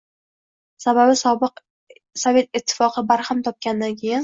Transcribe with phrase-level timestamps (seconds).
[0.85, 1.61] Sababi– sobiq
[2.23, 4.19] Sovet Ittifoqi barham topganidan keyin